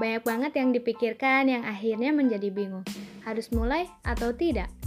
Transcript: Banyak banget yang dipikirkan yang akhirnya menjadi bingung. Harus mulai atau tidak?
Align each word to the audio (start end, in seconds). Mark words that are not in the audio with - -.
Banyak 0.00 0.24
banget 0.24 0.52
yang 0.56 0.72
dipikirkan 0.72 1.44
yang 1.52 1.62
akhirnya 1.68 2.08
menjadi 2.16 2.48
bingung. 2.48 2.88
Harus 3.20 3.52
mulai 3.52 3.84
atau 4.00 4.32
tidak? 4.32 4.79